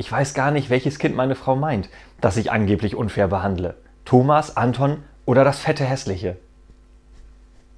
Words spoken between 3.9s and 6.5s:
Thomas, Anton oder das fette Hässliche.